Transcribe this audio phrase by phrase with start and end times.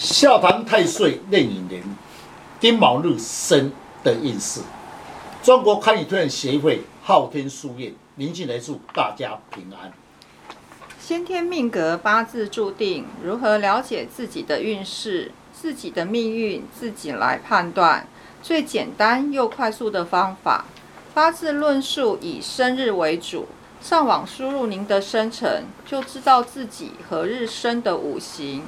[0.00, 1.82] 下堂太岁壬寅年
[2.58, 3.70] 丁卯日生
[4.02, 4.62] 的运势。
[5.42, 9.92] 中国堪舆推演协会昊天书院林静来祝大家平安。
[10.98, 18.06] 先天命格八字注定，如何了解自己的运势、自己的命运，自己来判断。
[18.42, 20.64] 最简单又快速的方法，
[21.12, 23.46] 八字论述以生日为主。
[23.82, 28.62] 上网输入您的生辰，就知道自己何日生的五行、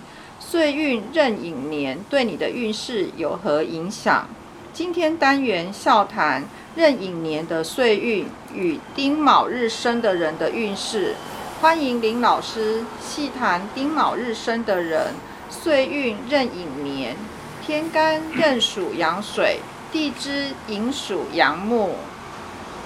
[0.45, 4.27] 岁运、壬寅年对你的运势有何影响。
[4.73, 11.15] 今天单元笑谈壬寅年的岁运与丁卯日生的人的运势，
[11.61, 15.15] 欢迎林老师细谈丁卯日生的人
[15.49, 17.17] 岁运壬寅年，
[17.65, 19.61] 天干壬属阳水，
[19.93, 21.95] 地支寅属阳木。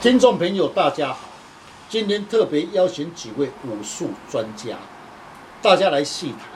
[0.00, 1.20] 听众朋友，大家好。
[1.88, 4.76] 今天特别邀请几位武术专家，
[5.62, 6.55] 大家来细谈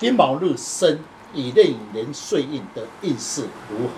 [0.00, 0.98] 丁卯日生
[1.34, 3.90] 以壬寅年岁运的运势如何。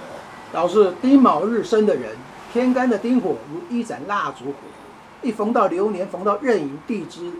[0.53, 2.17] 老师，丁卯日生的人，
[2.53, 4.55] 天干的丁火如一盏蜡烛火，
[5.23, 7.31] 一逢到流年，逢到壬寅地支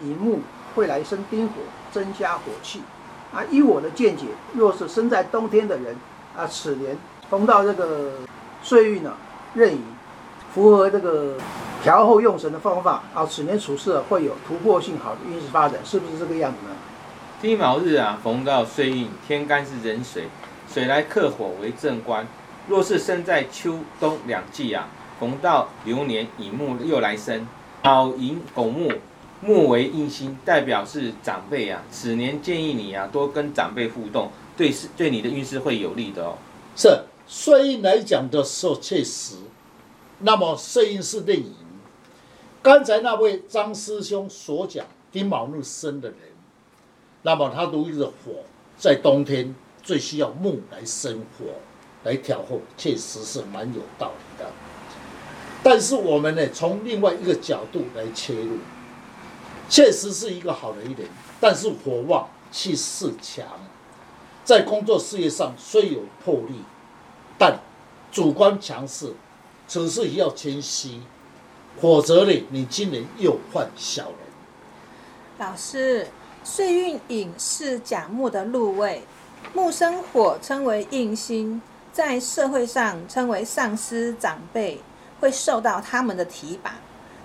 [0.00, 0.38] 寅木，
[0.76, 1.54] 会来生丁火，
[1.90, 2.80] 增加火气。
[3.34, 5.96] 啊，依我的见解，若是生在冬天的人，
[6.36, 6.96] 啊，此年
[7.28, 8.12] 逢到这个
[8.62, 9.12] 岁运呢，
[9.54, 9.82] 壬寅，
[10.54, 11.34] 符合这个。
[11.82, 16.76] 调后用神的方法啊，此年处事会有突破性好的运势发展，是不是这个样子呢？
[17.42, 20.28] 丁卯日啊，逢到岁运，天干是壬水，
[20.72, 22.24] 水来克火为正官。
[22.68, 27.44] 若是生在秋冬两季啊，逢到流年乙木又来生，
[27.82, 28.92] 卯寅拱木，
[29.40, 31.82] 木为印星，代表是长辈啊。
[31.90, 36.38] 此年建议你啊，多跟长辈互动，对是对你的运势会有利的哦。
[36.76, 39.34] 是岁运来讲的时候确实，
[40.20, 41.52] 那么岁运是壬寅。
[42.62, 46.18] 刚才那位张师兄所讲丁卯日生的人，
[47.22, 48.42] 那么他如意的火
[48.76, 51.46] 在冬天最需要木来生火
[52.04, 54.50] 来调和，确实是蛮有道理的。
[55.62, 58.58] 但是我们呢，从另外一个角度来切入，
[59.68, 61.08] 确实是一个好的一点。
[61.40, 63.46] 但是火旺气势强，
[64.44, 66.62] 在工作事业上虽有魄力，
[67.38, 67.60] 但
[68.10, 69.14] 主观强势，
[69.68, 71.00] 此事要谦虚。
[71.80, 74.16] 否则呢，你今年又换小人。
[75.38, 76.06] 老师，
[76.44, 79.02] 岁运寅是甲木的禄位，
[79.54, 84.80] 木生火，称为印星，在社会上称为上司长辈，
[85.20, 86.74] 会受到他们的提拔。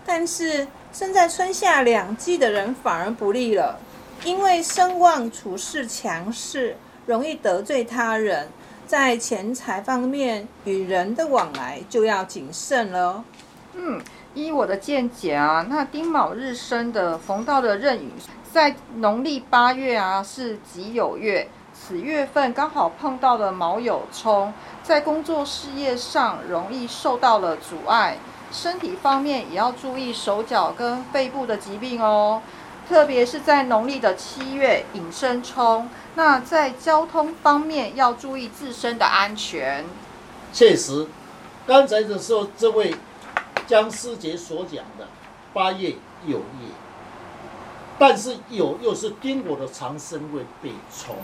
[0.05, 3.79] 但是生在春夏两季的人反而不利了，
[4.23, 8.47] 因为声望处事强势，容易得罪他人，
[8.85, 13.23] 在钱财方面与人的往来就要谨慎了。
[13.73, 14.01] 嗯。
[14.33, 18.11] 依我的见解啊，那丁卯日生的逢到的壬寅，
[18.57, 24.51] 在农历八月啊是己酉月，此月份刚好碰到了卯酉冲，
[24.81, 28.17] 在工作事业上容易受到了阻碍，
[28.51, 32.41] 身体方面也要注意手脚跟肺部的疾病哦，
[32.89, 39.85] 特别是在农历的七月寅申冲，那在交通方面要注意自身的安全。
[40.51, 41.05] 确实，
[41.67, 42.95] 刚才的时候这位。
[43.67, 45.05] 江师杰所讲的
[45.53, 45.89] 八月
[46.25, 46.71] 酉月，
[47.99, 51.15] 但是有又是丁火的长生位被冲，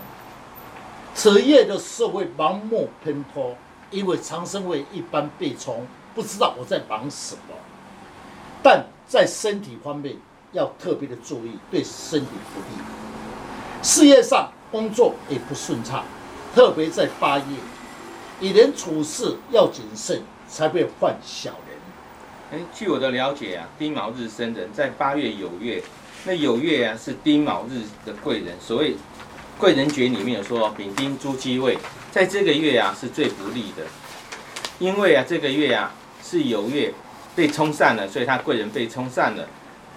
[1.13, 3.55] 此夜的社会盲目偏颇，
[3.91, 5.85] 因为长生位一般被冲，
[6.15, 7.53] 不知道我在忙什么。
[8.63, 10.15] 但在身体方面
[10.51, 12.83] 要特别的注意，对身体不利。
[13.83, 16.03] 事业上工作也不顺畅，
[16.55, 17.43] 特别在八月，
[18.39, 21.51] 与人处事要谨慎，才不会犯小
[22.49, 22.65] 人。
[22.73, 25.83] 据我的了解啊，丁卯日生人在八月有月，
[26.25, 28.55] 那酉月啊是丁卯日的贵人。
[28.59, 28.95] 所谓
[29.57, 31.77] 贵人诀里面有说丙丁朱鸡位，
[32.11, 33.83] 在这个月啊是最不利的，
[34.79, 36.93] 因为啊这个月啊是酉月
[37.35, 39.47] 被冲散了，所以他贵人被冲散了。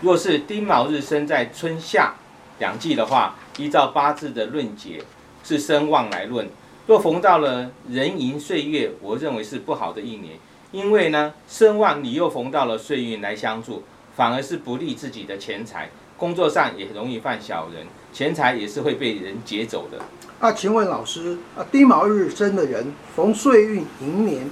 [0.00, 2.14] 若是丁卯日生在春夏
[2.58, 5.00] 两季的话，依照八字的论解
[5.44, 6.48] 是生旺来论，
[6.86, 10.34] 若逢到了壬寅岁月，我认为是不好的一年。
[10.72, 13.84] 因为呢，身旺你又逢到了岁运来相助，
[14.16, 19.98] 反而是不利自己的钱财，工作上也容易犯小人，钱财也是会被人劫走的。
[20.38, 24.50] 啊，请问老师，啊，丁卯日生的人逢岁运迎年，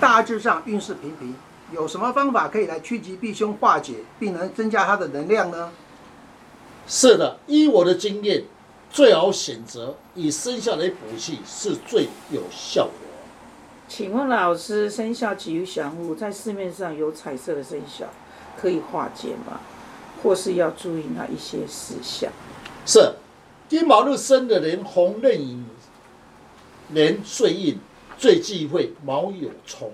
[0.00, 1.34] 大致上运势平平，
[1.72, 5.70] 有什么方法可以来趋吉避凶化解，并能增加他的能量呢？
[6.86, 8.44] 是的，依我的经验，
[8.90, 12.92] 最好选择以生肖来补气是最有效的。
[13.88, 18.06] 请问老师，生肖吉于祥物，在市面上有彩色的生肖
[18.60, 19.60] 可以化解吗？
[20.24, 22.32] 或是要注意哪一些事项？
[22.86, 23.12] 是，
[23.68, 25.66] 丁卯日生的人，红刃影
[26.88, 27.78] 连岁印
[28.16, 29.92] 最忌讳卯酉冲。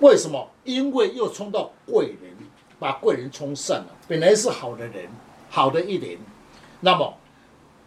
[0.00, 0.48] 为什么？
[0.64, 2.32] 因为又冲到贵人，
[2.78, 3.88] 把贵人冲散了。
[4.08, 5.08] 本来是好的人，
[5.50, 6.18] 好的一年，
[6.80, 7.14] 那么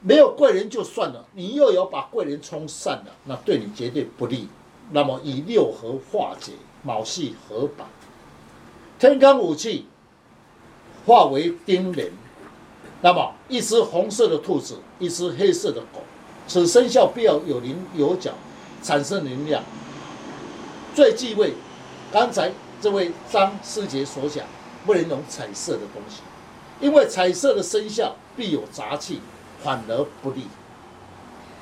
[0.02, 4.48] 没有贵人就算了，你又有把贵人冲散了，那对你绝对不利。
[4.92, 6.52] 那么以六合化解，
[6.84, 7.88] 卯系合板，
[9.00, 9.88] 天干武器
[11.06, 12.12] 化为丁人。
[13.02, 16.04] 那么一只红色的兔子，一只黑色的狗，
[16.48, 18.32] 此生肖必要有棱有角，
[18.84, 19.64] 产生能量。
[20.94, 21.54] 最忌讳
[22.12, 24.46] 刚才这位张师姐所讲，
[24.86, 26.22] 不能用彩色的东西，
[26.80, 29.22] 因为彩色的生肖必有杂气，
[29.64, 30.44] 反而不利。